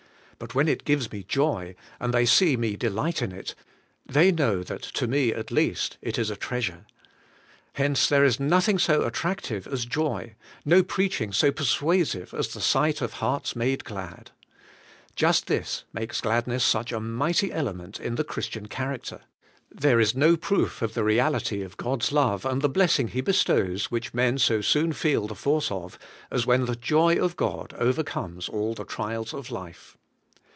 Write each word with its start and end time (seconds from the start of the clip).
But 0.43 0.55
when 0.55 0.67
it 0.67 0.85
gives 0.85 1.11
me 1.11 1.21
joy, 1.27 1.75
and 1.99 2.15
they 2.15 2.25
see 2.25 2.57
me 2.57 2.75
delight 2.75 3.21
in 3.21 3.31
it, 3.31 3.53
they 4.07 4.31
know 4.31 4.63
that 4.63 4.81
to 4.81 5.05
me 5.05 5.31
at 5.31 5.51
least 5.51 5.99
it 6.01 6.17
is 6.17 6.31
a 6.31 6.35
treasure. 6.35 6.87
Hence 7.73 8.09
there 8.09 8.25
is 8.25 8.39
noth 8.39 8.67
ing 8.67 8.79
so 8.79 9.03
attractive 9.03 9.67
as 9.67 9.85
joy, 9.85 10.33
no 10.65 10.81
preaching 10.81 11.31
so 11.31 11.51
persuasive 11.51 12.33
as 12.33 12.47
the 12.47 12.59
sight 12.59 13.01
of 13.01 13.13
hearts 13.13 13.55
made 13.55 13.83
glad. 13.83 14.31
Just 15.15 15.45
this 15.45 15.83
makes 15.93 16.23
186 16.23 16.25
ABIDE 16.25 16.55
IN 16.55 16.57
CHRIST: 16.57 16.65
gladness 16.65 16.65
such 16.65 16.91
a 16.91 16.99
mighty 16.99 17.53
element 17.53 17.99
in 17.99 18.15
the 18.15 18.23
Christian 18.23 18.67
char 18.67 18.97
acter: 18.97 19.21
there 19.69 19.99
is 19.99 20.15
no 20.15 20.35
proof 20.35 20.81
of 20.81 20.95
the 20.95 21.03
reality 21.03 21.61
of 21.61 21.77
God's 21.77 22.11
love 22.11 22.45
and 22.47 22.63
the 22.63 22.67
blessing 22.67 23.09
He 23.09 23.21
bestows, 23.21 23.91
which 23.91 24.15
men 24.15 24.39
so 24.39 24.61
soon 24.61 24.91
feel 24.91 25.27
the 25.27 25.35
force 25.35 25.69
of, 25.69 25.99
as 26.31 26.47
when 26.47 26.65
the 26.65 26.75
joy 26.75 27.23
of 27.23 27.35
God 27.35 27.75
overcomes 27.77 28.49
all 28.49 28.73
the 28.73 28.85
trials 28.85 29.35
of 29.35 29.51
life. 29.51 29.95